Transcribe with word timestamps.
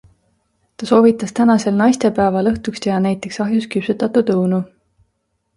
Ta 0.81 0.85
soovitas 0.91 1.35
tänasel 1.39 1.77
naistepäeval 1.83 2.49
õhtuks 2.53 2.83
teha 2.87 2.97
näiteks 3.07 3.41
ahjus 3.47 3.71
küpsetatud 3.77 4.37
õunu. 4.39 4.65